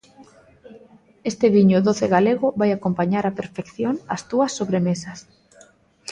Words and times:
Este 1.31 1.45
viño 1.55 1.77
doce 1.87 2.05
galego 2.15 2.47
vai 2.59 2.69
acompañar 2.73 3.23
á 3.29 3.31
perfección 3.39 3.95
as 4.15 4.21
túas 4.29 4.51
sobremesas. 4.57 5.19